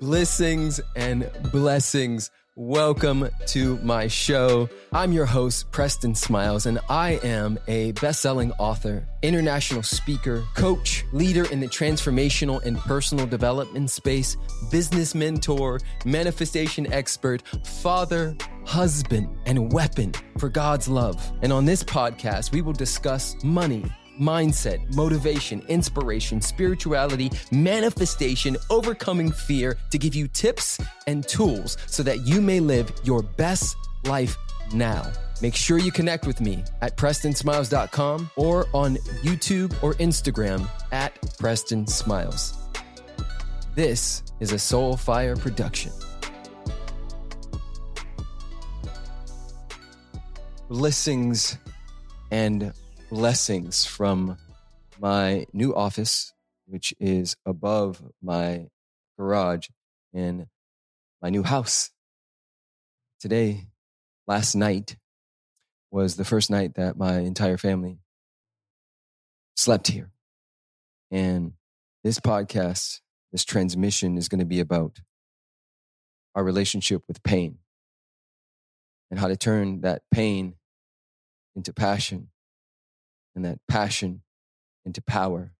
Blessings 0.00 0.80
and 0.96 1.30
blessings. 1.52 2.30
Welcome 2.56 3.28
to 3.48 3.76
my 3.78 4.06
show. 4.06 4.66
I'm 4.92 5.12
your 5.12 5.26
host, 5.26 5.70
Preston 5.72 6.14
Smiles, 6.14 6.64
and 6.64 6.78
I 6.88 7.20
am 7.22 7.58
a 7.68 7.92
best 7.92 8.22
selling 8.22 8.50
author, 8.52 9.06
international 9.20 9.82
speaker, 9.82 10.42
coach, 10.56 11.04
leader 11.12 11.44
in 11.52 11.60
the 11.60 11.68
transformational 11.68 12.64
and 12.64 12.78
personal 12.78 13.26
development 13.26 13.90
space, 13.90 14.38
business 14.70 15.14
mentor, 15.14 15.80
manifestation 16.06 16.90
expert, 16.90 17.42
father, 17.66 18.34
husband, 18.64 19.28
and 19.44 19.70
weapon 19.70 20.14
for 20.38 20.48
God's 20.48 20.88
love. 20.88 21.30
And 21.42 21.52
on 21.52 21.66
this 21.66 21.84
podcast, 21.84 22.52
we 22.52 22.62
will 22.62 22.72
discuss 22.72 23.36
money 23.44 23.84
mindset, 24.20 24.94
motivation, 24.94 25.62
inspiration, 25.68 26.40
spirituality, 26.40 27.30
manifestation, 27.50 28.56
overcoming 28.68 29.32
fear 29.32 29.76
to 29.90 29.98
give 29.98 30.14
you 30.14 30.28
tips 30.28 30.78
and 31.06 31.26
tools 31.26 31.76
so 31.86 32.02
that 32.02 32.20
you 32.26 32.40
may 32.40 32.60
live 32.60 32.92
your 33.02 33.22
best 33.22 33.76
life 34.04 34.36
now. 34.72 35.10
Make 35.42 35.54
sure 35.54 35.78
you 35.78 35.90
connect 35.90 36.26
with 36.26 36.40
me 36.40 36.62
at 36.82 36.96
PrestonSmiles.com 36.96 38.30
or 38.36 38.66
on 38.74 38.96
YouTube 39.22 39.74
or 39.82 39.94
Instagram 39.94 40.68
at 40.92 41.16
Preston 41.38 41.86
Smiles. 41.86 42.58
This 43.74 44.22
is 44.40 44.52
a 44.52 44.56
Soulfire 44.56 45.38
production. 45.38 45.92
Blessings 50.68 51.56
and 52.30 52.72
blessings 53.10 53.84
from 53.84 54.38
my 55.00 55.44
new 55.52 55.74
office, 55.74 56.32
which 56.66 56.94
is 57.00 57.36
above 57.44 58.00
my 58.22 58.68
garage 59.18 59.66
in 60.12 60.46
my 61.20 61.28
new 61.28 61.42
house. 61.42 61.90
Today, 63.18 63.66
last 64.28 64.54
night, 64.54 64.96
was 65.90 66.14
the 66.14 66.24
first 66.24 66.50
night 66.50 66.74
that 66.76 66.96
my 66.96 67.18
entire 67.18 67.56
family 67.56 67.98
slept 69.56 69.88
here. 69.88 70.12
And 71.10 71.54
this 72.04 72.20
podcast, 72.20 73.00
this 73.32 73.44
transmission 73.44 74.18
is 74.18 74.28
going 74.28 74.38
to 74.38 74.44
be 74.44 74.60
about 74.60 75.00
our 76.36 76.44
relationship 76.44 77.02
with 77.08 77.24
pain 77.24 77.58
and 79.10 79.18
how 79.18 79.26
to 79.26 79.36
turn 79.36 79.80
that 79.80 80.02
pain 80.12 80.54
into 81.56 81.72
passion 81.72 82.28
and 83.34 83.44
that 83.44 83.58
passion 83.68 84.22
into 84.84 85.02
power 85.02 85.52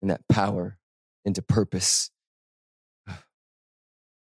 and 0.00 0.10
that 0.10 0.26
power 0.28 0.78
into 1.24 1.42
purpose. 1.42 2.10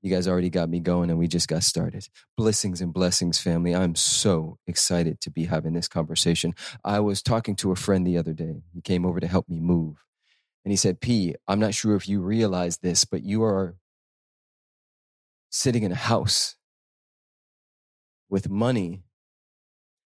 You 0.02 0.12
guys 0.12 0.28
already 0.28 0.52
got 0.52 0.70
me 0.70 0.82
going 0.82 1.10
and 1.10 1.18
we 1.18 1.28
just 1.28 1.48
got 1.48 1.64
started. 1.64 2.08
Blessings 2.38 2.80
and 2.80 2.94
blessings, 2.94 3.40
family. 3.40 3.74
I'm 3.74 3.96
so 3.96 4.60
excited 4.68 5.20
to 5.22 5.32
be 5.32 5.46
having 5.46 5.74
this 5.74 5.88
conversation. 5.88 6.54
I 6.84 7.00
was 7.00 7.24
talking 7.24 7.56
to 7.56 7.72
a 7.72 7.76
friend 7.76 8.06
the 8.06 8.20
other 8.20 8.34
day. 8.34 8.62
He 8.72 8.82
came 8.82 9.04
over 9.04 9.20
to 9.20 9.26
help 9.28 9.50
me 9.50 9.60
move. 9.60 10.06
And 10.64 10.72
he 10.72 10.76
said, 10.76 11.02
P, 11.02 11.34
I'm 11.48 11.60
not 11.60 11.74
sure 11.74 11.96
if 11.96 12.08
you 12.08 12.22
realize 12.22 12.78
this, 12.78 13.04
but 13.04 13.24
you 13.24 13.44
are 13.44 13.78
sitting 15.50 15.82
in 15.82 15.92
a 15.92 15.96
house 15.96 16.56
with 18.30 18.50
money 18.50 19.04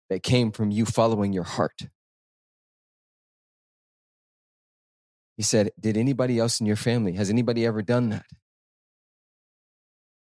that 0.09 0.23
came 0.23 0.51
from 0.51 0.71
you 0.71 0.85
following 0.85 1.33
your 1.33 1.43
heart. 1.43 1.87
He 5.37 5.43
said, 5.43 5.71
Did 5.79 5.95
anybody 5.95 6.39
else 6.39 6.59
in 6.59 6.65
your 6.65 6.75
family, 6.75 7.13
has 7.13 7.29
anybody 7.29 7.65
ever 7.65 7.81
done 7.81 8.09
that? 8.09 8.25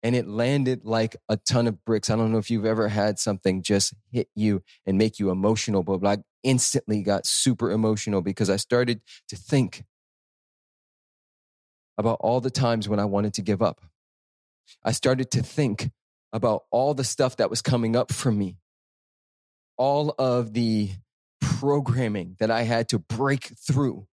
And 0.03 0.17
it 0.17 0.27
landed 0.27 0.85
like 0.85 1.15
a 1.29 1.37
ton 1.37 1.69
of 1.69 1.85
bricks. 1.85 2.11
I 2.11 2.17
don't 2.17 2.33
know 2.33 2.39
if 2.39 2.51
you've 2.51 2.64
ever 2.64 2.89
had 2.89 3.20
something 3.20 3.63
just 3.63 3.95
hit 4.11 4.29
you 4.35 4.64
and 4.85 4.98
make 4.98 5.20
you 5.20 5.31
emotional, 5.31 5.85
but 5.85 6.05
I 6.05 6.25
instantly 6.42 7.03
got 7.03 7.25
super 7.25 7.70
emotional 7.70 8.20
because 8.20 8.51
I 8.51 8.57
started 8.57 9.01
to 9.29 9.36
think 9.36 9.85
about 11.98 12.19
all 12.20 12.41
the 12.41 12.51
times 12.51 12.89
when 12.89 12.98
I 12.98 13.05
wanted 13.05 13.35
to 13.35 13.42
give 13.42 13.63
up. 13.63 13.81
I 14.83 14.91
started 14.91 15.31
to 15.33 15.42
think 15.42 15.91
about 16.33 16.65
all 16.73 16.95
the 16.95 17.05
stuff 17.05 17.36
that 17.36 17.51
was 17.51 17.63
coming 17.63 17.95
up 17.95 18.13
for 18.13 18.33
me, 18.33 18.57
all 19.77 20.15
of 20.19 20.53
the 20.53 20.91
programming 21.41 22.35
that 22.41 22.51
I 22.51 22.63
had 22.63 22.89
to 22.89 22.98
break 22.98 23.53
through 23.57 24.09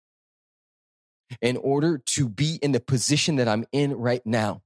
in 1.40 1.56
order 1.56 1.98
to 2.14 2.28
be 2.28 2.58
in 2.62 2.72
the 2.72 2.80
position 2.80 3.36
that 3.36 3.48
I'm 3.48 3.64
in 3.72 3.94
right 3.94 4.24
now. 4.24 4.62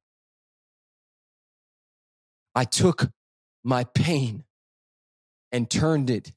I 2.54 2.64
took 2.64 3.10
my 3.64 3.84
pain 3.84 4.44
and 5.52 5.70
turned 5.70 6.10
it 6.10 6.32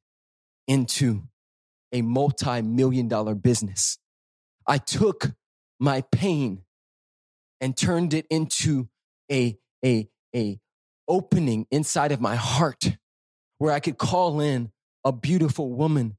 into 0.68 1.24
a 1.92 2.02
multi 2.02 2.62
million 2.62 3.08
dollar 3.08 3.36
business. 3.36 3.98
I 4.68 4.78
took 4.78 5.32
my 5.80 6.02
pain 6.12 6.64
and 7.60 7.76
turned 7.76 8.14
it 8.14 8.26
into 8.30 8.90
a, 9.32 9.58
a, 9.84 10.10
a 10.36 10.60
opening 11.08 11.68
inside 11.72 12.12
of 12.12 12.22
my 12.22 12.36
heart 12.36 12.98
where 13.58 13.74
I 13.74 13.80
could 13.80 13.98
call 13.98 14.40
in 14.40 14.72
a 15.06 15.12
beautiful 15.12 15.72
woman, 15.72 16.18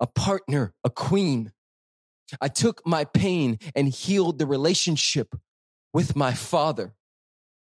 a 0.00 0.06
partner, 0.06 0.74
a 0.84 0.90
queen, 0.90 1.52
I 2.40 2.48
took 2.48 2.86
my 2.86 3.04
pain 3.04 3.58
and 3.74 3.88
healed 3.88 4.38
the 4.38 4.46
relationship 4.46 5.34
with 5.92 6.16
my 6.16 6.32
father. 6.32 6.94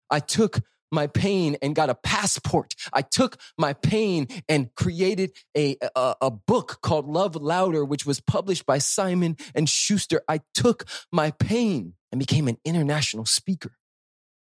I 0.10 0.20
took 0.20 0.60
my 0.92 1.08
pain 1.08 1.58
and 1.62 1.74
got 1.74 1.90
a 1.90 1.96
passport. 1.96 2.76
I 2.92 3.02
took 3.02 3.38
my 3.58 3.74
pain 3.74 4.28
and 4.50 4.74
created 4.76 5.32
a, 5.56 5.78
a, 5.96 6.16
a, 6.22 6.32
book 6.32 6.80
called 6.82 7.08
Love 7.08 7.36
Louder, 7.36 7.86
which 7.86 8.06
was 8.06 8.20
published 8.20 8.66
by 8.66 8.78
Simon 8.78 9.38
and 9.56 9.70
Schuster. 9.70 10.22
I 10.28 10.42
took 10.54 10.86
my 11.12 11.32
pain 11.32 11.94
and 12.12 12.20
became 12.20 12.48
an 12.48 12.58
international 12.66 13.26
speaker. 13.26 13.78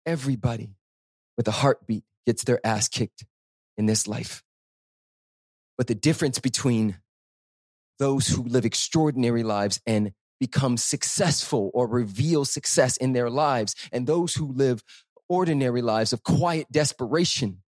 Everybody 0.07 0.71
with 1.37 1.47
a 1.49 1.53
heartbeat 1.53 2.05
gets 2.27 2.45
their 2.45 2.65
ass 2.65 2.89
kicked 2.89 3.27
in 3.77 3.87
this 3.87 4.09
life. 4.09 4.43
But 5.77 5.87
the 5.87 5.95
difference 5.95 6.39
between 6.39 6.99
those 7.99 8.29
who 8.29 8.43
live 8.43 8.65
extraordinary 8.65 9.43
lives 9.43 9.81
and 9.87 10.13
become 10.41 10.77
successful 10.77 11.71
or 11.75 11.89
reveal 11.89 12.45
success 12.45 12.97
in 12.97 13.13
their 13.13 13.31
lives, 13.31 13.75
and 13.93 14.07
those 14.07 14.35
who 14.35 14.53
live 14.53 14.83
ordinary 15.29 15.83
lives 15.83 16.13
of 16.13 16.23
quiet 16.23 16.67
desperation 16.71 17.63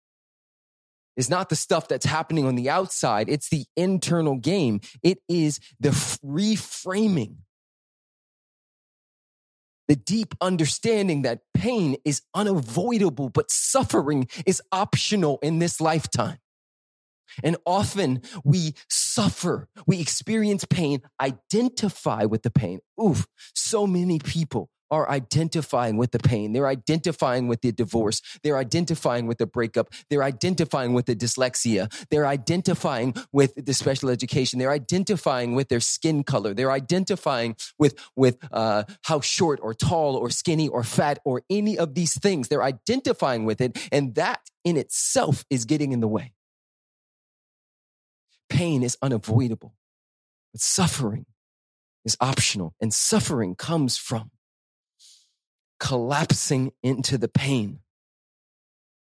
is 1.16 1.30
not 1.30 1.48
the 1.48 1.56
stuff 1.56 1.88
that's 1.88 2.04
happening 2.04 2.44
on 2.44 2.56
the 2.56 2.68
outside. 2.68 3.28
It's 3.28 3.48
the 3.48 3.64
internal 3.76 4.36
game. 4.36 4.80
It 5.02 5.18
is 5.28 5.60
the 5.80 5.90
reframing, 5.90 7.36
the 9.88 9.96
deep 9.96 10.34
understanding 10.40 11.22
that 11.22 11.40
pain 11.54 11.96
is 12.04 12.20
unavoidable, 12.34 13.30
but 13.30 13.50
suffering 13.50 14.28
is 14.44 14.60
optional 14.72 15.38
in 15.42 15.58
this 15.58 15.80
lifetime. 15.80 16.38
And 17.42 17.56
often 17.64 18.22
we 18.44 18.74
suffer, 18.88 19.68
we 19.86 20.00
experience 20.00 20.64
pain, 20.64 21.02
identify 21.20 22.24
with 22.24 22.42
the 22.42 22.50
pain. 22.50 22.80
Oof, 23.00 23.26
so 23.54 23.86
many 23.86 24.18
people 24.18 24.70
are 24.90 25.08
identifying 25.10 25.96
with 25.96 26.12
the 26.12 26.18
pain. 26.18 26.52
They're 26.52 26.68
identifying 26.68 27.48
with 27.48 27.60
the 27.60 27.72
divorce. 27.72 28.22
They're 28.42 28.58
identifying 28.58 29.26
with 29.26 29.38
the 29.38 29.46
breakup. 29.46 29.92
They're 30.10 30.22
identifying 30.22 30.94
with 30.94 31.06
the 31.06 31.16
dyslexia. 31.16 31.92
They're 32.10 32.26
identifying 32.26 33.14
with 33.32 33.54
the 33.56 33.74
special 33.74 34.10
education. 34.10 34.58
They're 34.58 34.70
identifying 34.70 35.54
with 35.54 35.68
their 35.68 35.80
skin 35.80 36.22
color. 36.22 36.54
They're 36.54 36.70
identifying 36.70 37.56
with, 37.78 37.98
with 38.14 38.38
uh, 38.52 38.84
how 39.02 39.20
short 39.20 39.58
or 39.62 39.74
tall 39.74 40.16
or 40.16 40.30
skinny 40.30 40.68
or 40.68 40.84
fat 40.84 41.18
or 41.24 41.42
any 41.50 41.76
of 41.76 41.94
these 41.94 42.18
things. 42.18 42.48
They're 42.48 42.62
identifying 42.62 43.44
with 43.44 43.60
it. 43.60 43.76
And 43.90 44.14
that 44.14 44.40
in 44.64 44.76
itself 44.76 45.44
is 45.50 45.64
getting 45.64 45.92
in 45.92 46.00
the 46.00 46.08
way. 46.08 46.35
Pain 48.48 48.82
is 48.82 48.96
unavoidable, 49.02 49.74
but 50.52 50.60
suffering 50.60 51.26
is 52.04 52.16
optional. 52.20 52.74
And 52.80 52.92
suffering 52.94 53.54
comes 53.54 53.96
from 53.96 54.30
collapsing 55.80 56.72
into 56.82 57.18
the 57.18 57.28
pain. 57.28 57.80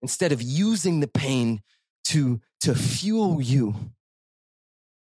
Instead 0.03 0.33
of 0.33 0.43
using 0.43 1.01
the 1.01 1.09
pain 1.09 1.63
to, 2.05 2.41
to 2.61 2.75
fuel 2.75 3.41
you, 3.41 3.75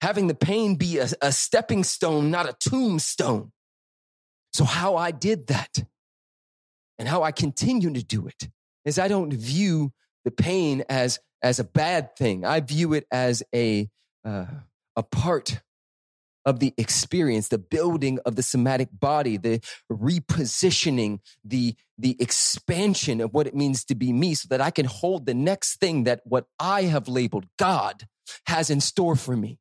having 0.02 0.28
the 0.28 0.36
pain 0.36 0.76
be 0.76 0.98
a, 0.98 1.08
a 1.22 1.32
stepping 1.32 1.84
stone, 1.84 2.32
not 2.32 2.50
a 2.50 2.54
tombstone. 2.54 3.52
So, 4.54 4.64
how 4.64 4.96
I 4.96 5.12
did 5.12 5.48
that 5.48 5.84
and 6.98 7.08
how 7.08 7.24
I 7.24 7.32
continue 7.32 7.94
to 7.94 8.04
do 8.04 8.28
it 8.28 8.50
is 8.84 8.98
I 8.98 9.08
don't 9.08 9.32
view 9.32 9.94
the 10.26 10.32
pain 10.32 10.84
as, 10.90 11.20
as 11.44 11.60
a 11.60 11.64
bad 11.64 12.16
thing. 12.16 12.46
I 12.46 12.60
view 12.60 12.94
it 12.94 13.06
as 13.12 13.44
a, 13.54 13.88
uh, 14.26 14.46
a 14.96 15.04
part 15.04 15.62
of 16.46 16.60
the 16.60 16.74
experience, 16.78 17.50
the 17.50 17.58
building 17.58 18.20
of 18.26 18.36
the 18.36 18.44
somatic 18.44 18.90
body, 18.92 19.38
the 19.38 19.62
repositioning, 19.92 21.20
the, 21.44 21.76
the 21.98 22.16
expansion 22.20 23.22
of 23.22 23.34
what 23.34 23.46
it 23.46 23.56
means 23.56 23.84
to 23.86 23.96
be 23.96 24.14
me 24.14 24.34
so 24.34 24.48
that 24.50 24.62
I 24.62 24.72
can 24.72 24.86
hold 24.86 25.26
the 25.26 25.34
next 25.34 25.80
thing 25.80 26.06
that 26.06 26.22
what 26.24 26.46
I 26.60 26.84
have 26.84 27.08
labeled 27.08 27.46
God 27.58 28.08
has 28.48 28.70
in 28.70 28.82
store 28.82 29.16
for 29.16 29.36
me. 29.36 29.60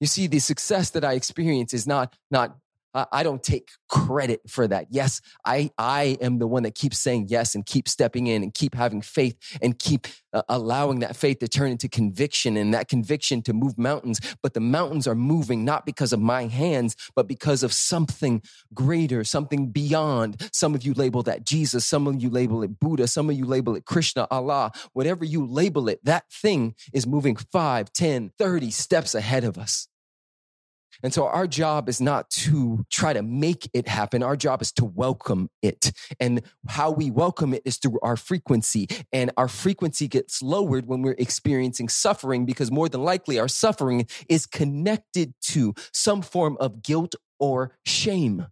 You 0.00 0.06
see, 0.06 0.26
the 0.26 0.38
success 0.38 0.90
that 0.90 1.04
I 1.04 1.12
experience 1.12 1.74
is 1.74 1.86
not, 1.86 2.16
not 2.30 2.56
I 2.94 3.22
don't 3.22 3.42
take 3.42 3.70
credit 3.88 4.40
for 4.48 4.66
that. 4.66 4.86
Yes, 4.90 5.20
I, 5.44 5.70
I 5.78 6.18
am 6.20 6.38
the 6.38 6.46
one 6.46 6.64
that 6.64 6.74
keeps 6.74 6.98
saying 6.98 7.26
yes 7.28 7.54
and 7.54 7.64
keep 7.64 7.88
stepping 7.88 8.26
in 8.26 8.42
and 8.42 8.52
keep 8.52 8.74
having 8.74 9.00
faith 9.00 9.36
and 9.62 9.78
keep 9.78 10.08
uh, 10.32 10.42
allowing 10.48 11.00
that 11.00 11.16
faith 11.16 11.38
to 11.40 11.48
turn 11.48 11.70
into 11.70 11.88
conviction 11.88 12.56
and 12.56 12.74
that 12.74 12.88
conviction 12.88 13.42
to 13.42 13.52
move 13.52 13.78
mountains. 13.78 14.20
But 14.42 14.54
the 14.54 14.60
mountains 14.60 15.06
are 15.06 15.14
moving 15.14 15.64
not 15.64 15.86
because 15.86 16.12
of 16.12 16.20
my 16.20 16.46
hands, 16.46 16.96
but 17.14 17.28
because 17.28 17.62
of 17.62 17.72
something 17.72 18.42
greater, 18.74 19.24
something 19.24 19.70
beyond. 19.70 20.48
Some 20.52 20.74
of 20.74 20.84
you 20.84 20.94
label 20.94 21.22
that 21.24 21.44
Jesus. 21.44 21.86
Some 21.86 22.06
of 22.06 22.20
you 22.22 22.30
label 22.30 22.62
it 22.62 22.80
Buddha. 22.80 23.06
Some 23.06 23.30
of 23.30 23.36
you 23.36 23.44
label 23.44 23.76
it 23.76 23.84
Krishna, 23.84 24.26
Allah. 24.30 24.72
Whatever 24.92 25.24
you 25.24 25.46
label 25.46 25.88
it, 25.88 26.04
that 26.04 26.24
thing 26.32 26.74
is 26.92 27.06
moving 27.06 27.36
five, 27.36 27.92
ten, 27.92 28.32
thirty 28.38 28.70
steps 28.70 29.14
ahead 29.14 29.44
of 29.44 29.58
us. 29.58 29.86
And 31.02 31.12
so 31.12 31.26
our 31.26 31.46
job 31.46 31.88
is 31.88 32.00
not 32.00 32.30
to 32.30 32.84
try 32.90 33.12
to 33.12 33.22
make 33.22 33.68
it 33.72 33.88
happen. 33.88 34.22
Our 34.22 34.36
job 34.36 34.62
is 34.62 34.72
to 34.72 34.84
welcome 34.84 35.48
it. 35.62 35.92
And 36.18 36.42
how 36.68 36.90
we 36.90 37.10
welcome 37.10 37.54
it 37.54 37.62
is 37.64 37.78
through 37.78 37.98
our 38.02 38.16
frequency. 38.16 38.88
And 39.12 39.30
our 39.36 39.48
frequency 39.48 40.08
gets 40.08 40.42
lowered 40.42 40.86
when 40.86 41.02
we're 41.02 41.16
experiencing 41.18 41.88
suffering 41.88 42.46
because 42.46 42.70
more 42.70 42.88
than 42.88 43.02
likely 43.02 43.38
our 43.38 43.48
suffering 43.48 44.06
is 44.28 44.46
connected 44.46 45.34
to 45.42 45.74
some 45.92 46.22
form 46.22 46.56
of 46.60 46.82
guilt 46.82 47.14
or 47.38 47.76
shame. 47.84 48.46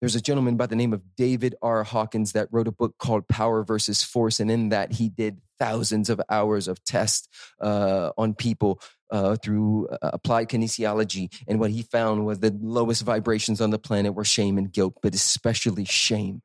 There's 0.00 0.16
a 0.16 0.20
gentleman 0.20 0.56
by 0.56 0.66
the 0.66 0.76
name 0.76 0.92
of 0.92 1.02
David 1.16 1.54
R. 1.62 1.82
Hawkins 1.82 2.32
that 2.32 2.48
wrote 2.50 2.68
a 2.68 2.72
book 2.72 2.96
called 2.98 3.26
Power 3.26 3.64
versus 3.64 4.02
Force. 4.02 4.38
And 4.38 4.50
in 4.50 4.68
that, 4.68 4.92
he 4.92 5.08
did 5.08 5.40
thousands 5.58 6.10
of 6.10 6.20
hours 6.28 6.68
of 6.68 6.84
tests 6.84 7.28
uh, 7.60 8.10
on 8.18 8.34
people 8.34 8.80
uh, 9.14 9.36
through 9.36 9.86
uh, 9.86 10.10
applied 10.12 10.48
kinesiology. 10.48 11.32
And 11.46 11.60
what 11.60 11.70
he 11.70 11.82
found 11.82 12.26
was 12.26 12.40
the 12.40 12.54
lowest 12.60 13.02
vibrations 13.02 13.60
on 13.60 13.70
the 13.70 13.78
planet 13.78 14.12
were 14.12 14.24
shame 14.24 14.58
and 14.58 14.72
guilt, 14.72 14.94
but 15.02 15.14
especially 15.14 15.84
shame. 15.84 16.42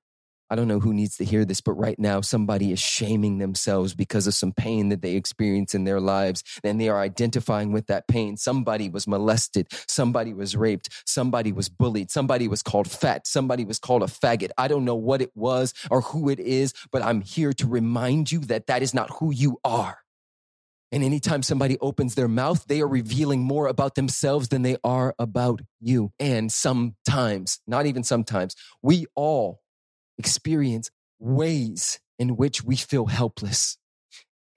I 0.51 0.55
don't 0.55 0.67
know 0.67 0.79
who 0.79 0.93
needs 0.93 1.17
to 1.17 1.25
hear 1.25 1.45
this, 1.45 1.61
but 1.61 1.73
right 1.73 1.97
now 1.99 2.21
somebody 2.21 2.71
is 2.71 2.79
shaming 2.79 3.37
themselves 3.37 3.93
because 3.93 4.25
of 4.25 4.33
some 4.33 4.51
pain 4.51 4.89
that 4.89 5.01
they 5.01 5.15
experience 5.15 5.75
in 5.75 5.83
their 5.83 5.99
lives. 5.99 6.43
And 6.63 6.79
they 6.79 6.89
are 6.89 6.99
identifying 6.99 7.71
with 7.71 7.87
that 7.87 8.07
pain. 8.07 8.37
Somebody 8.37 8.89
was 8.89 9.07
molested. 9.07 9.67
Somebody 9.87 10.33
was 10.33 10.55
raped. 10.55 10.89
Somebody 11.05 11.51
was 11.51 11.69
bullied. 11.69 12.09
Somebody 12.11 12.47
was 12.47 12.63
called 12.63 12.89
fat. 12.89 13.27
Somebody 13.27 13.65
was 13.65 13.79
called 13.79 14.03
a 14.03 14.07
faggot. 14.07 14.49
I 14.57 14.67
don't 14.67 14.85
know 14.85 14.95
what 14.95 15.21
it 15.21 15.31
was 15.35 15.73
or 15.91 16.01
who 16.01 16.29
it 16.29 16.39
is, 16.39 16.73
but 16.91 17.03
I'm 17.03 17.21
here 17.21 17.53
to 17.53 17.67
remind 17.67 18.31
you 18.31 18.39
that 18.41 18.67
that 18.67 18.81
is 18.81 18.93
not 18.93 19.09
who 19.19 19.31
you 19.31 19.59
are. 19.63 19.99
And 20.91 21.03
anytime 21.03 21.43
somebody 21.43 21.77
opens 21.79 22.15
their 22.15 22.27
mouth, 22.27 22.65
they 22.67 22.81
are 22.81 22.87
revealing 22.87 23.41
more 23.41 23.67
about 23.67 23.93
themselves 23.95 24.47
than 24.47 24.63
they 24.63 24.77
are 24.83 25.13
about 25.19 25.61
you. 25.79 26.11
And 26.19 26.51
sometimes, 26.51 27.59
not 27.67 27.85
even 27.85 28.03
sometimes, 28.03 28.55
we 28.81 29.05
all 29.15 29.61
experience 30.17 30.89
ways 31.19 31.99
in 32.17 32.35
which 32.37 32.63
we 32.63 32.75
feel 32.75 33.05
helpless. 33.05 33.77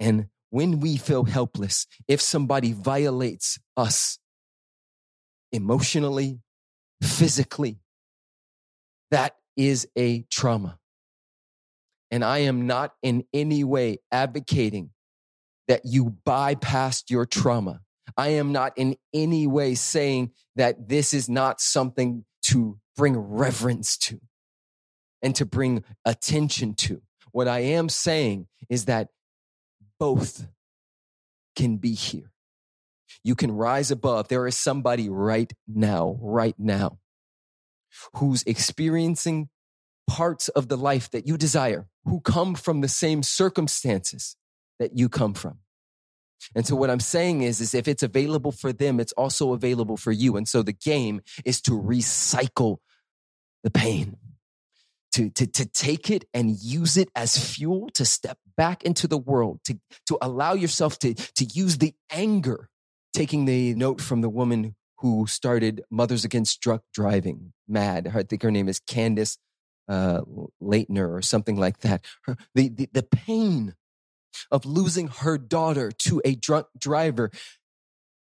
And 0.01 0.29
when 0.49 0.81
we 0.81 0.97
feel 0.97 1.25
helpless, 1.25 1.87
if 2.09 2.21
somebody 2.21 2.73
violates 2.73 3.59
us 3.77 4.19
emotionally, 5.53 6.41
physically, 7.03 7.79
that 9.11 9.37
is 9.57 9.87
a 9.97 10.23
trauma. 10.31 10.79
And 12.11 12.25
I 12.25 12.39
am 12.39 12.67
not 12.67 12.95
in 13.03 13.25
any 13.35 13.65
way 13.65 13.99
advocating 14.11 14.92
that 15.73 15.87
you 15.87 16.15
bypassed 16.27 17.09
your 17.09 17.25
trauma. 17.25 17.81
I 18.15 18.29
am 18.33 18.53
not 18.53 18.75
in 18.77 18.95
any 19.15 19.47
way 19.47 19.75
saying 19.75 20.33
that 20.55 20.91
this 20.91 21.15
is 21.15 21.31
not 21.31 21.63
something 21.63 22.27
to 22.49 22.79
bring 22.95 23.17
reverence 23.17 23.97
to 23.97 24.21
and 25.23 25.35
to 25.37 25.47
bring 25.47 25.83
attention 26.05 26.75
to. 26.75 27.01
What 27.31 27.49
I 27.49 27.61
am 27.61 27.89
saying 27.89 28.49
is 28.69 28.85
that 28.85 29.09
both 29.99 30.47
can 31.57 31.79
be 31.79 31.95
here. 31.95 32.31
You 33.25 33.35
can 33.35 33.51
rise 33.51 33.91
above. 33.91 34.29
There 34.29 34.47
is 34.47 34.55
somebody 34.55 35.09
right 35.09 35.51
now, 35.67 36.19
right 36.21 36.55
now, 36.59 36.99
who's 38.17 38.43
experiencing 38.43 39.49
parts 40.07 40.49
of 40.51 40.69
the 40.69 40.77
life 40.77 41.11
that 41.13 41.27
you 41.27 41.39
desire, 41.39 41.89
who 42.05 42.21
come 42.21 42.57
from 42.57 42.83
the 42.83 42.89
same 42.89 43.23
circumstances 43.23 44.37
that 44.79 44.99
you 44.99 45.09
come 45.09 45.33
from. 45.33 45.62
And 46.55 46.67
so 46.67 46.77
what 46.77 46.91
I'm 46.91 47.01
saying 47.01 47.43
is, 47.43 47.61
is 47.61 47.75
if 47.75 47.89
it's 47.89 48.03
available 48.03 48.53
for 48.53 48.73
them, 48.73 49.01
it's 49.01 49.13
also 49.13 49.53
available 49.53 49.97
for 49.97 50.13
you. 50.13 50.37
And 50.37 50.49
so 50.49 50.63
the 50.63 50.73
game 50.73 51.21
is 51.45 51.61
to 51.63 51.73
recycle 51.73 52.79
the 53.63 53.71
pain 53.71 54.17
to, 55.13 55.31
to, 55.31 55.47
to 55.47 55.67
take 55.67 56.11
it 56.11 56.25
and 56.35 56.57
use 56.59 56.97
it 56.97 57.09
as 57.15 57.37
fuel 57.37 57.91
to 57.95 58.05
step 58.05 58.39
back 58.57 58.83
into 58.83 59.07
the 59.07 59.19
world, 59.19 59.61
to, 59.65 59.79
to 60.07 60.19
allow 60.21 60.55
yourself 60.55 60.99
to, 61.01 61.15
to 61.15 61.45
use 61.45 61.79
the 61.79 61.95
anger. 62.11 62.69
Taking 63.15 63.45
the 63.45 63.75
note 63.75 64.01
from 64.01 64.23
the 64.23 64.31
woman 64.31 64.75
who 65.01 65.27
started 65.27 65.83
Mothers 65.91 66.25
Against 66.25 66.63
Drunk 66.63 66.81
Driving, 66.95 67.53
MAD. 67.69 68.11
I 68.15 68.23
think 68.23 68.43
her 68.43 68.51
name 68.51 68.71
is 68.71 68.81
Candace 68.81 69.37
uh, 69.87 70.23
Lightner 70.63 71.11
or 71.11 71.21
something 71.21 71.57
like 71.57 71.81
that. 71.81 72.07
Her, 72.23 72.39
the, 72.55 72.71
the, 72.71 72.89
the 72.91 73.03
pain 73.03 73.75
of 74.51 74.65
losing 74.65 75.09
her 75.09 75.39
daughter 75.39 75.91
to 75.91 76.21
a 76.25 76.35
drunk 76.35 76.67
driver 76.79 77.31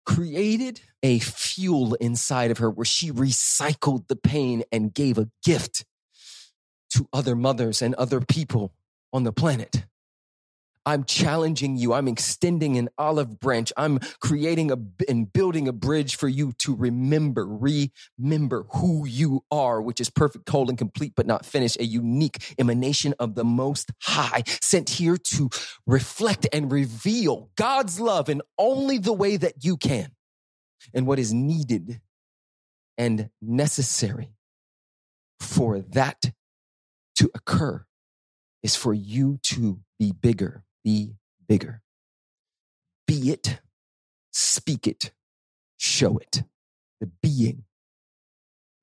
created 0.05 0.81
a 1.03 1.19
fuel 1.19 1.93
inside 1.95 2.51
of 2.51 2.57
her 2.57 2.69
where 2.69 2.85
she 2.85 3.11
recycled 3.11 4.07
the 4.07 4.15
pain 4.15 4.63
and 4.71 4.93
gave 4.93 5.17
a 5.17 5.29
gift 5.43 5.85
to 6.89 7.07
other 7.13 7.35
mothers 7.35 7.81
and 7.81 7.95
other 7.95 8.19
people 8.19 8.73
on 9.13 9.23
the 9.23 9.31
planet. 9.31 9.85
I'm 10.85 11.03
challenging 11.03 11.77
you. 11.77 11.93
I'm 11.93 12.07
extending 12.07 12.77
an 12.77 12.89
olive 12.97 13.39
branch. 13.39 13.71
I'm 13.77 13.99
creating 14.19 14.71
a 14.71 14.77
and 15.07 15.31
building 15.31 15.67
a 15.67 15.73
bridge 15.73 16.15
for 16.15 16.27
you 16.27 16.53
to 16.59 16.75
remember, 16.75 17.45
remember 17.45 18.65
who 18.73 19.05
you 19.05 19.43
are, 19.51 19.81
which 19.81 19.99
is 19.99 20.09
perfect, 20.09 20.49
whole, 20.49 20.69
and 20.69 20.77
complete, 20.77 21.13
but 21.15 21.27
not 21.27 21.45
finished, 21.45 21.79
a 21.79 21.85
unique 21.85 22.55
emanation 22.57 23.13
of 23.19 23.35
the 23.35 23.43
Most 23.43 23.91
High, 24.01 24.43
sent 24.45 24.89
here 24.89 25.17
to 25.17 25.49
reflect 25.85 26.47
and 26.51 26.71
reveal 26.71 27.51
God's 27.55 27.99
love 27.99 28.29
in 28.29 28.41
only 28.57 28.97
the 28.97 29.13
way 29.13 29.37
that 29.37 29.63
you 29.63 29.77
can 29.77 30.11
and 30.93 31.05
what 31.05 31.19
is 31.19 31.33
needed 31.33 32.01
and 32.97 33.29
necessary 33.41 34.33
for 35.39 35.79
that 35.79 36.31
to 37.15 37.29
occur 37.35 37.85
is 38.63 38.75
for 38.75 38.93
you 38.93 39.39
to 39.43 39.79
be 39.99 40.11
bigger, 40.11 40.63
be 40.83 41.15
bigger. 41.47 41.81
Be 43.07 43.31
it, 43.31 43.59
speak 44.31 44.87
it, 44.87 45.11
show 45.77 46.17
it. 46.17 46.43
The 46.99 47.11
being 47.21 47.63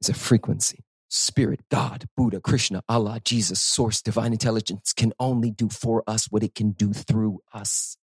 is 0.01 0.09
a 0.09 0.15
frequency. 0.15 0.85
Spirit, 1.11 1.61
God, 1.71 2.07
Buddha, 2.17 2.41
Krishna, 2.41 2.83
Allah, 2.89 3.21
Jesus, 3.25 3.61
Source, 3.61 4.03
divine 4.03 4.33
intelligence 4.33 4.93
can 4.93 5.15
only 5.19 5.51
do 5.51 5.69
for 5.71 6.05
us 6.07 6.27
what 6.31 6.43
it 6.43 6.55
can 6.55 6.73
do 6.73 6.93
through 6.93 7.41
us. 7.55 7.97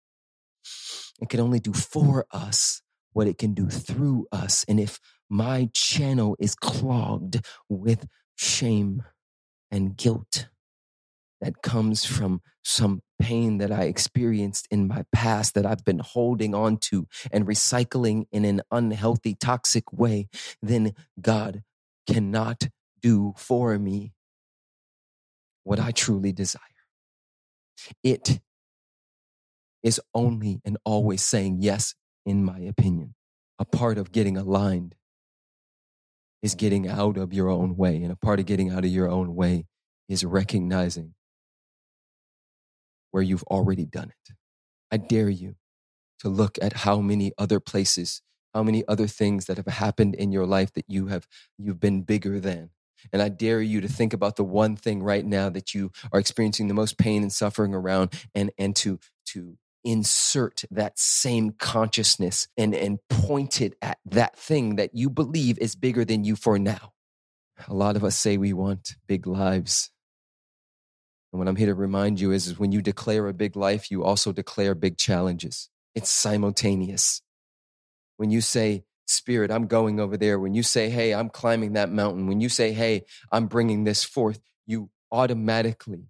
It 1.21 1.27
can 1.27 1.41
only 1.41 1.59
do 1.59 1.73
for 1.73 2.25
us 2.31 2.81
what 3.12 3.27
it 3.27 3.38
can 3.38 3.53
do 3.53 3.67
through 3.67 4.27
us. 4.31 4.63
And 4.69 4.79
if 4.79 5.00
my 5.29 5.69
channel 5.73 6.38
is 6.39 6.55
clogged 6.55 7.45
with 7.67 8.07
shame, 8.35 9.03
and 9.73 9.97
guilt 9.97 10.50
that 11.41 11.63
comes 11.63 12.05
from 12.05 12.41
some 12.63 13.01
pain 13.24 13.60
that 13.60 13.72
I 13.72 13.84
experienced 13.86 14.68
in 14.70 14.88
my 14.89 15.06
past 15.13 15.53
that 15.56 15.65
I've 15.65 15.86
been 15.86 16.00
holding 16.00 16.53
on 16.53 16.77
to 16.89 17.08
and 17.32 17.48
recycling 17.48 18.25
in 18.34 18.44
an 18.44 18.62
unhealthy, 18.70 19.34
toxic 19.34 19.94
way, 19.94 20.27
then 20.62 20.94
God 21.22 21.63
cannot 22.06 22.68
do 23.01 23.34
for 23.38 23.80
me 23.80 24.12
what 25.63 25.80
I 25.80 25.92
truly 25.92 26.34
desire. 26.34 26.62
It 28.03 28.42
is 29.84 30.01
only 30.13 30.62
and 30.65 30.77
always 30.84 31.24
saying 31.24 31.60
yes, 31.62 31.96
in 32.25 32.44
my 32.44 32.60
opinion, 32.60 33.15
a 33.58 33.65
part 33.65 33.98
of 33.98 34.12
getting 34.12 34.36
aligned 34.36 34.96
is 36.42 36.56
getting 36.56 36.89
out 36.89 37.18
of 37.18 37.34
your 37.34 37.50
own 37.50 37.77
way. 37.77 38.03
And 38.03 38.12
a 38.12 38.18
part 38.18 38.42
of 38.42 38.46
getting 38.46 38.70
out 38.70 38.84
of 38.84 38.92
your 38.92 39.10
own 39.10 39.34
way 39.34 39.65
is 40.10 40.25
recognizing 40.25 41.13
where 43.13 43.24
you've 43.24 43.46
already 43.46 43.86
done 43.86 44.12
it. 44.12 44.36
I 44.91 44.98
dare 44.98 45.29
you 45.29 45.55
to 46.20 46.29
look 46.29 46.60
at 46.62 46.74
how 46.74 47.00
many 47.01 47.34
other 47.38 47.62
places 47.62 48.22
How 48.53 48.63
many 48.63 48.84
other 48.88 49.08
things 49.08 49.46
that 49.46 49.58
have 49.58 49.67
happened 49.67 50.15
in 50.15 50.32
your 50.32 50.46
life 50.46 50.74
that 50.74 50.86
you 50.88 51.08
have 51.08 51.27
you've 51.58 51.79
been 51.79 52.03
bigger 52.03 52.39
than? 52.39 52.70
And 53.12 53.22
I 53.22 53.29
dare 53.29 53.62
you 53.62 53.82
to 53.82 53.88
think 53.88 54.13
about 54.13 54.36
the 54.36 54.43
one 54.43 54.75
thing 54.75 55.03
right 55.03 55.25
now 55.25 55.50
that 55.50 55.74
you 55.74 55.91
are 56.12 56.20
experiencing 56.20 56.67
the 56.67 56.75
most 56.75 56.98
pain 56.98 57.24
and 57.24 57.34
suffering 57.34 57.74
around 57.74 58.13
and 58.36 58.51
and 58.58 58.75
to 58.77 59.00
to 59.27 59.58
insert 59.84 60.63
that 60.72 61.00
same 61.00 61.51
consciousness 61.51 62.48
and 62.58 62.75
and 62.75 63.00
point 63.10 63.62
it 63.62 63.75
at 63.82 63.98
that 64.05 64.38
thing 64.38 64.77
that 64.77 64.91
you 64.93 65.10
believe 65.10 65.58
is 65.60 65.75
bigger 65.75 66.05
than 66.05 66.24
you 66.24 66.36
for 66.36 66.60
now. 66.60 66.93
A 67.67 67.74
lot 67.74 67.96
of 67.96 68.03
us 68.03 68.17
say 68.17 68.38
we 68.38 68.53
want 68.53 68.98
big 69.08 69.27
lives. 69.27 69.91
And 71.34 71.40
what 71.40 71.48
I'm 71.48 71.56
here 71.56 71.68
to 71.68 71.74
remind 71.74 72.20
you 72.20 72.32
is, 72.32 72.46
is 72.46 72.60
when 72.60 72.72
you 72.72 72.82
declare 72.82 73.28
a 73.28 73.34
big 73.34 73.56
life, 73.56 73.90
you 73.90 74.04
also 74.04 74.32
declare 74.32 74.75
big 74.75 74.98
challenges. 74.98 75.70
It's 75.96 76.12
simultaneous. 76.12 77.24
When 78.18 78.30
you 78.30 78.40
say, 78.40 78.84
Spirit, 79.08 79.50
I'm 79.50 79.66
going 79.66 80.00
over 80.00 80.16
there, 80.16 80.40
when 80.40 80.54
you 80.54 80.62
say, 80.62 80.90
Hey, 80.90 81.13
I'm 81.13 81.30
climbing 81.30 81.74
that 81.74 81.92
mountain, 81.92 82.28
when 82.28 82.40
you 82.40 82.50
say, 82.50 82.72
Hey, 82.72 83.06
I'm 83.32 83.48
bringing 83.48 83.84
this 83.84 84.04
forth, 84.04 84.40
you 84.68 84.92
automatically 85.12 86.08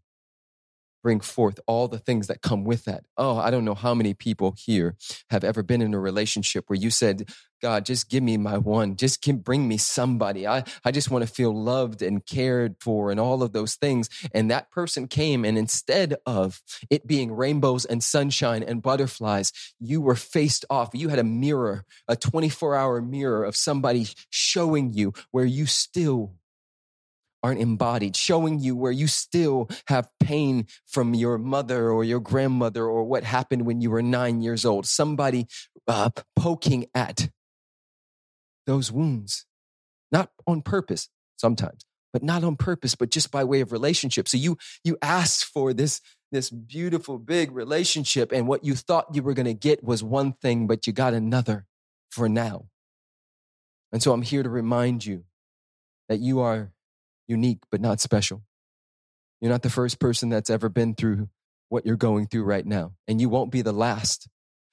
bring 1.03 1.19
forth 1.19 1.59
all 1.67 1.87
the 1.87 1.99
things 1.99 2.27
that 2.27 2.41
come 2.41 2.63
with 2.63 2.85
that. 2.85 3.03
Oh, 3.17 3.37
I 3.37 3.51
don't 3.51 3.65
know 3.65 3.75
how 3.75 3.93
many 3.93 4.13
people 4.13 4.55
here 4.57 4.95
have 5.29 5.43
ever 5.43 5.61
been 5.61 5.81
in 5.81 5.93
a 5.93 5.99
relationship 5.99 6.63
where 6.67 6.79
you 6.79 6.89
said, 6.89 7.29
God, 7.61 7.85
just 7.85 8.09
give 8.09 8.23
me 8.23 8.35
my 8.37 8.57
one. 8.57 8.95
Just 8.95 9.21
bring 9.43 9.67
me 9.67 9.77
somebody. 9.77 10.47
I, 10.47 10.63
I 10.83 10.91
just 10.91 11.11
want 11.11 11.25
to 11.25 11.33
feel 11.33 11.53
loved 11.53 12.01
and 12.01 12.25
cared 12.25 12.75
for 12.81 13.11
and 13.11 13.19
all 13.19 13.43
of 13.43 13.53
those 13.53 13.75
things. 13.75 14.09
And 14.33 14.51
that 14.51 14.71
person 14.71 15.07
came, 15.07 15.45
and 15.45 15.57
instead 15.57 16.15
of 16.25 16.61
it 16.89 17.07
being 17.07 17.31
rainbows 17.33 17.85
and 17.85 18.03
sunshine 18.03 18.63
and 18.63 18.81
butterflies, 18.81 19.53
you 19.79 20.01
were 20.01 20.15
faced 20.15 20.65
off. 20.69 20.89
You 20.93 21.09
had 21.09 21.19
a 21.19 21.23
mirror, 21.23 21.85
a 22.07 22.15
24 22.15 22.75
hour 22.75 23.01
mirror 23.01 23.43
of 23.45 23.55
somebody 23.55 24.07
showing 24.29 24.93
you 24.93 25.13
where 25.31 25.45
you 25.45 25.65
still 25.65 26.33
aren't 27.43 27.59
embodied, 27.59 28.15
showing 28.15 28.59
you 28.59 28.75
where 28.75 28.91
you 28.91 29.05
still 29.05 29.69
have 29.87 30.09
pain 30.19 30.65
from 30.87 31.13
your 31.13 31.37
mother 31.37 31.91
or 31.91 32.03
your 32.03 32.21
grandmother 32.21 32.85
or 32.85 33.03
what 33.03 33.23
happened 33.23 33.65
when 33.65 33.81
you 33.81 33.91
were 33.91 34.01
nine 34.01 34.41
years 34.41 34.63
old. 34.65 34.85
Somebody 34.85 35.47
uh, 35.87 36.09
poking 36.37 36.85
at 36.95 37.29
those 38.65 38.91
wounds, 38.91 39.45
not 40.11 40.31
on 40.47 40.61
purpose 40.61 41.09
sometimes, 41.35 41.85
but 42.13 42.23
not 42.23 42.43
on 42.43 42.55
purpose, 42.55 42.95
but 42.95 43.11
just 43.11 43.29
by 43.29 43.43
way 43.43 43.59
of 43.59 43.73
relationship. 43.73 44.29
So 44.29 44.37
you 44.37 44.57
you 44.83 44.97
asked 45.01 45.43
for 45.45 45.73
this 45.73 45.99
this 46.31 46.49
beautiful 46.49 47.19
big 47.19 47.51
relationship, 47.51 48.31
and 48.31 48.47
what 48.47 48.63
you 48.63 48.75
thought 48.75 49.13
you 49.13 49.21
were 49.21 49.33
going 49.33 49.45
to 49.45 49.53
get 49.53 49.83
was 49.83 50.01
one 50.01 50.33
thing, 50.33 50.65
but 50.65 50.87
you 50.87 50.93
got 50.93 51.13
another 51.13 51.65
for 52.09 52.29
now. 52.29 52.67
And 53.91 54.01
so 54.01 54.13
I'm 54.13 54.23
here 54.23 54.41
to 54.41 54.49
remind 54.49 55.05
you 55.05 55.25
that 56.09 56.19
you 56.19 56.39
are 56.39 56.71
unique, 57.27 57.59
but 57.71 57.81
not 57.81 57.99
special. 57.99 58.43
You're 59.41 59.51
not 59.51 59.61
the 59.61 59.69
first 59.69 59.99
person 59.99 60.29
that's 60.29 60.49
ever 60.49 60.69
been 60.69 60.95
through 60.95 61.29
what 61.69 61.85
you're 61.85 61.95
going 61.95 62.27
through 62.27 62.43
right 62.43 62.65
now, 62.65 62.93
and 63.07 63.19
you 63.19 63.29
won't 63.29 63.51
be 63.51 63.61
the 63.61 63.73
last. 63.73 64.29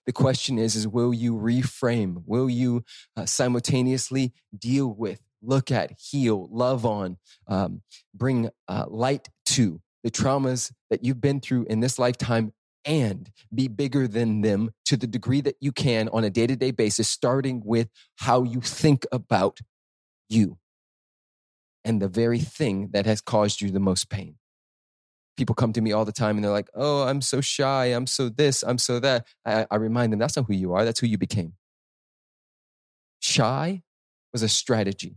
The 0.07 0.13
question 0.13 0.59
is, 0.59 0.77
is 0.77 0.87
will 0.87 1.15
you 1.15 1.35
reframe? 1.35 2.23
Will 2.27 2.49
you 2.49 2.85
uh, 3.17 3.27
simultaneously 3.27 4.33
deal 4.57 4.89
with, 4.89 5.21
look 5.43 5.71
at, 5.71 5.93
heal, 5.99 6.49
love 6.51 6.85
on, 6.87 7.17
um, 7.49 7.83
bring 8.15 8.51
uh, 8.69 8.85
light 8.89 9.29
to 9.47 9.81
the 10.05 10.11
traumas 10.11 10.73
that 10.89 11.05
you've 11.05 11.21
been 11.21 11.41
through 11.41 11.67
in 11.69 11.81
this 11.81 11.99
lifetime 11.99 12.53
and 12.85 13.31
be 13.55 13.69
bigger 13.69 14.09
than 14.09 14.41
them 14.41 14.71
to 14.87 14.97
the 14.97 15.07
degree 15.07 15.41
that 15.41 15.57
you 15.61 15.73
can 15.73 16.09
on 16.11 16.25
a 16.25 16.31
day 16.31 16.47
to 16.47 16.57
day 16.57 16.71
basis, 16.71 17.09
starting 17.09 17.63
with 17.65 17.89
how 18.17 18.43
you 18.43 18.61
think 18.61 19.05
about 19.13 19.59
you 20.29 20.59
and 21.85 22.01
the 22.01 22.09
very 22.09 22.39
thing 22.39 22.91
that 22.93 23.07
has 23.07 23.21
caused 23.21 23.61
you 23.61 23.71
the 23.71 23.81
most 23.81 24.11
pain. 24.11 24.37
People 25.37 25.55
come 25.55 25.73
to 25.73 25.81
me 25.81 25.93
all 25.93 26.05
the 26.05 26.13
time 26.13 26.37
and 26.37 26.45
they're 26.45 26.53
like, 26.53 26.69
oh, 26.75 27.03
I'm 27.05 27.23
so 27.23 27.41
shy. 27.41 27.87
I'm 27.87 28.07
so 28.07 28.29
this. 28.29 28.63
I'm 28.63 28.79
so 28.79 29.01
that. 29.01 29.27
I, 29.47 29.67
I 29.71 29.77
remind 29.77 30.13
them 30.13 30.19
that's 30.19 30.37
not 30.37 30.47
who 30.47 30.55
you 30.55 30.75
are. 30.75 30.85
That's 30.85 31.01
who 31.01 31.07
you 31.07 31.17
became. 31.17 31.55
Shy 33.21 33.83
was 34.33 34.43
a 34.43 34.49
strategy 34.49 35.17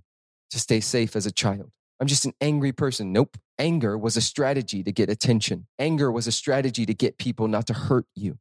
to 0.52 0.60
stay 0.60 0.80
safe 0.80 1.16
as 1.16 1.26
a 1.26 1.32
child. 1.32 1.72
I'm 2.00 2.08
just 2.08 2.26
an 2.26 2.34
angry 2.42 2.72
person. 2.72 3.12
Nope. 3.12 3.38
Anger 3.60 3.98
was 3.98 4.18
a 4.18 4.22
strategy 4.22 4.84
to 4.84 4.92
get 4.92 5.10
attention. 5.10 5.68
Anger 5.78 6.12
was 6.12 6.28
a 6.28 6.32
strategy 6.32 6.86
to 6.86 6.94
get 6.94 7.18
people 7.18 7.48
not 7.48 7.68
to 7.68 7.74
hurt 7.74 8.06
you. 8.16 8.38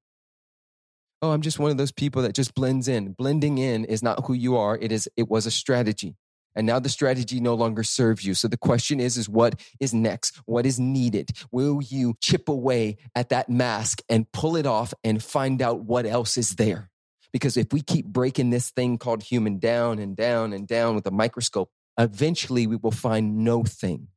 Oh, 1.20 1.30
I'm 1.30 1.42
just 1.42 1.58
one 1.58 1.70
of 1.70 1.76
those 1.76 1.92
people 1.92 2.22
that 2.22 2.34
just 2.34 2.54
blends 2.54 2.88
in. 2.88 3.12
Blending 3.12 3.58
in 3.58 3.84
is 3.84 4.02
not 4.02 4.26
who 4.26 4.34
you 4.34 4.56
are. 4.56 4.76
It 4.76 4.90
is 4.90 5.08
it 5.16 5.28
was 5.28 5.46
a 5.46 5.50
strategy 5.50 6.16
and 6.54 6.66
now 6.66 6.78
the 6.78 6.88
strategy 6.88 7.40
no 7.40 7.54
longer 7.54 7.82
serves 7.82 8.24
you. 8.24 8.34
So 8.34 8.48
the 8.48 8.56
question 8.56 9.00
is 9.00 9.16
is 9.16 9.28
what 9.28 9.60
is 9.80 9.94
next? 9.94 10.40
What 10.46 10.66
is 10.66 10.78
needed? 10.78 11.30
Will 11.50 11.80
you 11.82 12.14
chip 12.20 12.48
away 12.48 12.96
at 13.14 13.30
that 13.30 13.48
mask 13.48 14.02
and 14.08 14.30
pull 14.32 14.56
it 14.56 14.66
off 14.66 14.92
and 15.02 15.22
find 15.22 15.62
out 15.62 15.80
what 15.80 16.06
else 16.06 16.36
is 16.36 16.56
there? 16.56 16.90
Because 17.32 17.56
if 17.56 17.72
we 17.72 17.80
keep 17.80 18.06
breaking 18.06 18.50
this 18.50 18.70
thing 18.70 18.98
called 18.98 19.22
human 19.22 19.58
down 19.58 19.98
and 19.98 20.16
down 20.16 20.52
and 20.52 20.66
down 20.66 20.94
with 20.94 21.06
a 21.06 21.10
microscope 21.10 21.70
eventually 21.98 22.66
we 22.66 22.76
will 22.76 22.90
find 22.90 23.38
no 23.38 23.62
thing. 23.62 24.08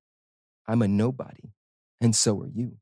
I'm 0.68 0.82
a 0.82 0.88
nobody 0.88 1.52
and 2.02 2.16
so 2.16 2.42
are 2.42 2.48
you. 2.48 2.78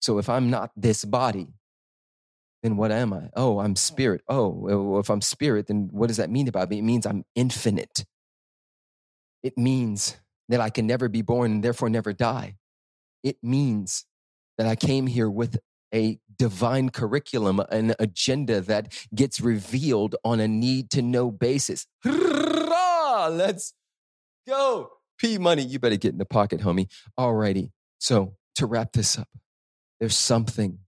So 0.00 0.18
if 0.18 0.28
i'm 0.28 0.50
not 0.50 0.70
this 0.76 1.04
body 1.04 1.54
then 2.64 2.78
what 2.78 2.90
am 2.90 3.12
I? 3.12 3.28
Oh, 3.36 3.58
I'm 3.60 3.76
spirit. 3.76 4.22
Oh, 4.26 4.98
if 4.98 5.10
I'm 5.10 5.20
spirit, 5.20 5.66
then 5.66 5.90
what 5.92 6.06
does 6.06 6.16
that 6.16 6.30
mean 6.30 6.48
about 6.48 6.70
me? 6.70 6.78
It 6.78 6.82
means 6.82 7.04
I'm 7.04 7.26
infinite. 7.34 8.06
It 9.42 9.58
means 9.58 10.16
that 10.48 10.60
I 10.60 10.70
can 10.70 10.86
never 10.86 11.10
be 11.10 11.20
born 11.20 11.52
and 11.52 11.62
therefore 11.62 11.90
never 11.90 12.14
die. 12.14 12.56
It 13.22 13.36
means 13.42 14.06
that 14.56 14.66
I 14.66 14.76
came 14.76 15.06
here 15.06 15.28
with 15.28 15.58
a 15.94 16.18
divine 16.38 16.88
curriculum, 16.88 17.60
an 17.68 17.94
agenda 17.98 18.62
that 18.62 18.98
gets 19.14 19.42
revealed 19.42 20.16
on 20.24 20.40
a 20.40 20.48
need 20.48 20.88
to 20.92 21.02
know 21.02 21.30
basis. 21.30 21.86
Let's 22.04 23.74
go. 24.48 24.90
P 25.18 25.36
money, 25.36 25.62
you 25.62 25.78
better 25.78 25.96
get 25.96 26.12
in 26.12 26.18
the 26.18 26.24
pocket, 26.24 26.60
homie. 26.60 26.90
Alrighty. 27.20 27.72
So 27.98 28.36
to 28.54 28.64
wrap 28.64 28.94
this 28.94 29.18
up, 29.18 29.28
there's 30.00 30.16
something 30.16 30.78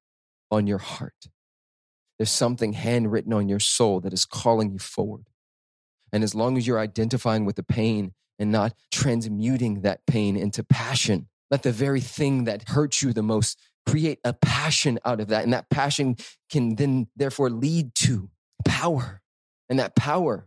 on 0.50 0.66
your 0.66 0.78
heart 0.78 1.28
there's 2.18 2.30
something 2.30 2.72
handwritten 2.72 3.32
on 3.32 3.48
your 3.48 3.60
soul 3.60 4.00
that 4.00 4.12
is 4.12 4.24
calling 4.24 4.72
you 4.72 4.78
forward. 4.78 5.28
And 6.12 6.24
as 6.24 6.34
long 6.34 6.56
as 6.56 6.66
you're 6.66 6.78
identifying 6.78 7.44
with 7.44 7.56
the 7.56 7.62
pain 7.62 8.12
and 8.38 8.50
not 8.50 8.74
transmuting 8.90 9.82
that 9.82 10.06
pain 10.06 10.36
into 10.36 10.64
passion, 10.64 11.28
let 11.50 11.62
the 11.62 11.72
very 11.72 12.00
thing 12.00 12.44
that 12.44 12.68
hurts 12.68 13.02
you 13.02 13.12
the 13.12 13.22
most 13.22 13.58
create 13.86 14.18
a 14.24 14.32
passion 14.32 14.98
out 15.04 15.20
of 15.20 15.28
that. 15.28 15.44
And 15.44 15.52
that 15.52 15.70
passion 15.70 16.16
can 16.50 16.76
then 16.76 17.08
therefore 17.16 17.50
lead 17.50 17.94
to 17.96 18.30
power. 18.64 19.20
And 19.68 19.78
that 19.78 19.94
power 19.96 20.46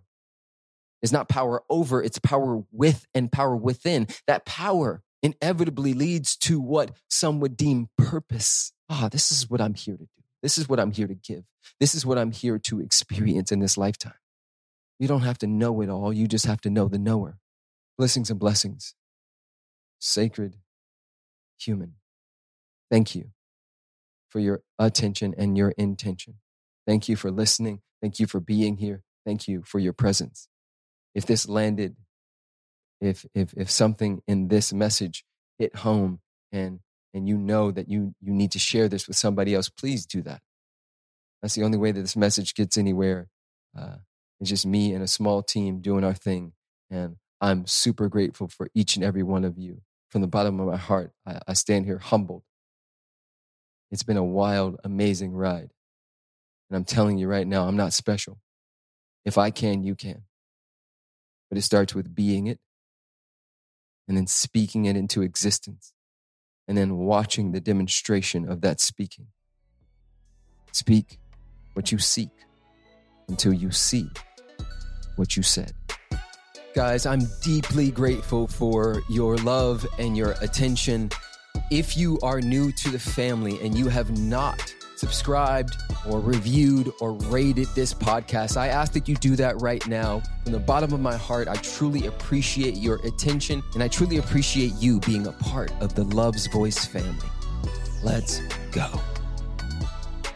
is 1.01 1.11
not 1.11 1.29
power 1.29 1.63
over, 1.69 2.03
it's 2.03 2.19
power 2.19 2.63
with 2.71 3.05
and 3.13 3.31
power 3.31 3.55
within. 3.55 4.07
That 4.27 4.45
power 4.45 5.01
inevitably 5.21 5.93
leads 5.93 6.35
to 6.37 6.59
what 6.59 6.91
some 7.09 7.39
would 7.39 7.55
deem 7.55 7.89
purpose. 7.97 8.71
Ah, 8.89 9.09
this 9.11 9.31
is 9.31 9.49
what 9.49 9.61
I'm 9.61 9.73
here 9.73 9.95
to 9.95 10.03
do. 10.03 10.18
This 10.41 10.57
is 10.57 10.69
what 10.69 10.79
I'm 10.79 10.91
here 10.91 11.07
to 11.07 11.15
give. 11.15 11.43
This 11.79 11.95
is 11.95 12.05
what 12.05 12.17
I'm 12.17 12.31
here 12.31 12.57
to 12.59 12.79
experience 12.79 13.51
in 13.51 13.59
this 13.59 13.77
lifetime. 13.77 14.13
You 14.99 15.07
don't 15.07 15.21
have 15.21 15.37
to 15.39 15.47
know 15.47 15.81
it 15.81 15.89
all. 15.89 16.13
You 16.13 16.27
just 16.27 16.45
have 16.45 16.61
to 16.61 16.69
know 16.69 16.87
the 16.87 16.99
knower. 16.99 17.39
Blessings 17.97 18.29
and 18.29 18.39
blessings. 18.39 18.95
Sacred 19.99 20.57
human. 21.57 21.95
Thank 22.89 23.15
you 23.15 23.31
for 24.29 24.39
your 24.39 24.61
attention 24.77 25.33
and 25.37 25.57
your 25.57 25.71
intention. 25.71 26.35
Thank 26.87 27.09
you 27.09 27.15
for 27.15 27.31
listening. 27.31 27.81
Thank 28.01 28.19
you 28.19 28.27
for 28.27 28.39
being 28.39 28.77
here. 28.77 29.03
Thank 29.25 29.47
you 29.47 29.63
for 29.65 29.79
your 29.79 29.93
presence. 29.93 30.47
If 31.13 31.25
this 31.25 31.47
landed, 31.47 31.95
if, 33.01 33.25
if, 33.33 33.53
if 33.55 33.69
something 33.69 34.21
in 34.27 34.47
this 34.47 34.71
message 34.71 35.25
hit 35.57 35.77
home 35.77 36.19
and 36.51 36.79
and 37.13 37.27
you 37.27 37.37
know 37.37 37.71
that 37.71 37.89
you 37.89 38.13
you 38.21 38.33
need 38.33 38.51
to 38.51 38.59
share 38.59 38.87
this 38.87 39.07
with 39.07 39.17
somebody 39.17 39.53
else, 39.55 39.69
please 39.69 40.05
do 40.05 40.21
that. 40.23 40.41
That's 41.41 41.55
the 41.55 41.63
only 41.63 41.77
way 41.77 41.91
that 41.91 42.01
this 42.01 42.15
message 42.15 42.53
gets 42.53 42.77
anywhere. 42.77 43.29
Uh, 43.77 43.97
it's 44.39 44.49
just 44.49 44.65
me 44.65 44.93
and 44.93 45.03
a 45.03 45.07
small 45.07 45.43
team 45.43 45.81
doing 45.81 46.03
our 46.03 46.13
thing, 46.13 46.53
and 46.89 47.17
I'm 47.41 47.65
super 47.67 48.09
grateful 48.09 48.47
for 48.47 48.69
each 48.73 48.95
and 48.95 49.03
every 49.03 49.23
one 49.23 49.45
of 49.45 49.57
you. 49.57 49.81
From 50.09 50.21
the 50.21 50.27
bottom 50.27 50.59
of 50.59 50.67
my 50.67 50.77
heart, 50.77 51.11
I, 51.25 51.39
I 51.47 51.53
stand 51.53 51.85
here 51.85 51.99
humbled. 51.99 52.43
It's 53.91 54.03
been 54.03 54.17
a 54.17 54.23
wild, 54.23 54.79
amazing 54.83 55.33
ride. 55.33 55.71
And 56.69 56.77
I'm 56.77 56.83
telling 56.83 57.17
you 57.17 57.27
right 57.27 57.47
now, 57.47 57.67
I'm 57.67 57.77
not 57.77 57.93
special. 57.93 58.39
If 59.25 59.37
I 59.37 59.51
can, 59.51 59.83
you 59.83 59.95
can. 59.95 60.23
But 61.49 61.57
it 61.57 61.63
starts 61.63 61.95
with 61.95 62.13
being 62.13 62.47
it 62.47 62.59
and 64.07 64.17
then 64.17 64.27
speaking 64.27 64.85
it 64.85 64.95
into 64.95 65.21
existence 65.21 65.93
and 66.69 66.77
then 66.77 66.97
watching 66.97 67.51
the 67.51 67.59
demonstration 67.59 68.47
of 68.47 68.61
that 68.61 68.79
speaking. 68.79 69.25
Speak 70.71 71.17
what 71.73 71.91
you 71.91 71.97
seek 71.97 72.29
until 73.27 73.51
you 73.51 73.71
see 73.71 74.07
what 75.15 75.35
you 75.35 75.41
said. 75.41 75.73
Guys, 76.75 77.07
I'm 77.07 77.21
deeply 77.41 77.89
grateful 77.89 78.47
for 78.47 79.01
your 79.09 79.37
love 79.37 79.85
and 79.97 80.15
your 80.15 80.35
attention. 80.41 81.09
If 81.71 81.97
you 81.97 82.19
are 82.21 82.39
new 82.39 82.71
to 82.71 82.91
the 82.91 82.99
family 82.99 83.59
and 83.63 83.75
you 83.75 83.89
have 83.89 84.19
not 84.19 84.73
subscribed 84.99 85.77
or 86.07 86.19
reviewed 86.19 86.91
or 86.99 87.13
rated 87.13 87.67
this 87.69 87.93
podcast, 87.93 88.57
I 88.57 88.67
ask 88.67 88.93
that 88.93 89.07
you 89.07 89.15
do 89.15 89.35
that 89.37 89.61
right 89.61 89.85
now. 89.87 90.21
From 90.43 90.51
the 90.51 90.59
bottom 90.59 90.93
of 90.93 90.99
my 90.99 91.15
heart, 91.15 91.47
I 91.47 91.55
truly 91.55 92.07
appreciate 92.07 92.75
your 92.75 92.97
attention 93.05 93.63
and 93.73 93.81
I 93.81 93.87
truly 93.87 94.17
appreciate 94.17 94.73
you 94.75 94.99
being 95.01 95.27
a 95.27 95.31
part 95.31 95.71
of 95.81 95.95
the 95.95 96.03
Love's 96.03 96.47
Voice 96.47 96.85
family. 96.85 97.29
Let's 98.03 98.41
go. 98.71 98.87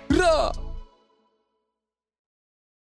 Rah! 0.10 0.54